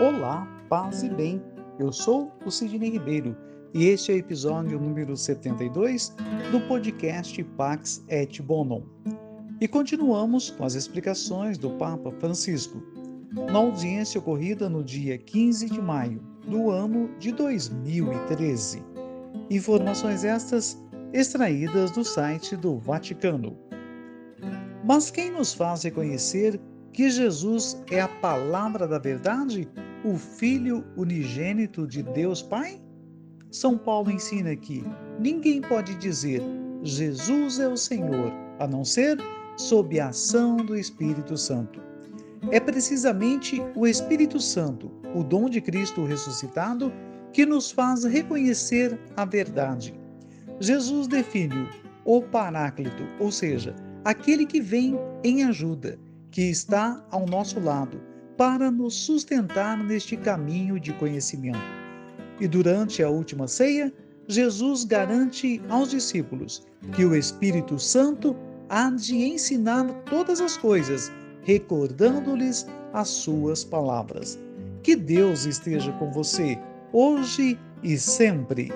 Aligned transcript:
Olá, 0.00 0.46
paz 0.68 1.02
e 1.02 1.08
bem. 1.08 1.42
Eu 1.76 1.92
sou 1.92 2.32
o 2.46 2.52
Sidney 2.52 2.90
Ribeiro 2.90 3.36
e 3.74 3.86
este 3.86 4.12
é 4.12 4.14
o 4.14 4.18
episódio 4.18 4.78
número 4.78 5.16
72 5.16 6.14
do 6.52 6.60
podcast 6.68 7.42
Pax 7.56 8.04
et 8.08 8.40
Bonum. 8.40 8.84
E 9.60 9.66
continuamos 9.66 10.50
com 10.52 10.64
as 10.64 10.74
explicações 10.74 11.58
do 11.58 11.70
Papa 11.70 12.12
Francisco 12.20 12.80
na 13.50 13.58
audiência 13.58 14.20
ocorrida 14.20 14.68
no 14.68 14.84
dia 14.84 15.18
15 15.18 15.68
de 15.68 15.82
maio 15.82 16.22
do 16.46 16.70
ano 16.70 17.10
de 17.18 17.32
2013. 17.32 18.84
Informações 19.50 20.22
estas 20.22 20.80
extraídas 21.12 21.90
do 21.90 22.04
site 22.04 22.56
do 22.56 22.78
Vaticano. 22.78 23.58
Mas 24.84 25.10
quem 25.10 25.32
nos 25.32 25.52
faz 25.52 25.82
reconhecer 25.82 26.60
que 26.92 27.10
Jesus 27.10 27.82
é 27.90 28.00
a 28.00 28.08
palavra 28.08 28.86
da 28.86 29.00
verdade 29.00 29.68
o 30.04 30.16
Filho 30.16 30.84
unigênito 30.96 31.86
de 31.86 32.02
Deus 32.02 32.42
Pai? 32.42 32.80
São 33.50 33.76
Paulo 33.78 34.10
ensina 34.10 34.54
que 34.54 34.84
ninguém 35.18 35.60
pode 35.60 35.94
dizer 35.96 36.42
Jesus 36.82 37.58
é 37.58 37.68
o 37.68 37.76
Senhor, 37.76 38.32
a 38.58 38.66
não 38.66 38.84
ser 38.84 39.18
sob 39.56 39.98
a 39.98 40.08
ação 40.08 40.56
do 40.56 40.76
Espírito 40.76 41.36
Santo. 41.36 41.80
É 42.52 42.60
precisamente 42.60 43.60
o 43.74 43.86
Espírito 43.86 44.38
Santo, 44.38 44.90
o 45.14 45.24
dom 45.24 45.48
de 45.48 45.60
Cristo 45.60 46.04
ressuscitado, 46.04 46.92
que 47.32 47.44
nos 47.44 47.70
faz 47.70 48.04
reconhecer 48.04 48.98
a 49.16 49.24
verdade. 49.24 49.94
Jesus 50.60 51.08
define 51.08 51.68
o 52.04 52.22
Paráclito, 52.22 53.02
ou 53.18 53.32
seja, 53.32 53.74
aquele 54.04 54.46
que 54.46 54.60
vem 54.60 54.96
em 55.24 55.44
ajuda, 55.44 55.98
que 56.30 56.42
está 56.42 57.04
ao 57.10 57.26
nosso 57.26 57.58
lado, 57.58 58.00
para 58.38 58.70
nos 58.70 58.94
sustentar 58.94 59.76
neste 59.82 60.16
caminho 60.16 60.78
de 60.78 60.92
conhecimento. 60.92 61.58
E 62.40 62.46
durante 62.46 63.02
a 63.02 63.10
última 63.10 63.48
ceia, 63.48 63.92
Jesus 64.28 64.84
garante 64.84 65.60
aos 65.68 65.90
discípulos 65.90 66.64
que 66.94 67.04
o 67.04 67.16
Espírito 67.16 67.80
Santo 67.80 68.36
há 68.68 68.90
de 68.90 69.16
ensinar 69.16 69.84
todas 70.08 70.40
as 70.40 70.56
coisas, 70.56 71.10
recordando-lhes 71.42 72.64
as 72.92 73.08
suas 73.08 73.64
palavras. 73.64 74.38
Que 74.84 74.94
Deus 74.94 75.44
esteja 75.44 75.90
com 75.94 76.12
você, 76.12 76.56
hoje 76.92 77.58
e 77.82 77.98
sempre. 77.98 78.72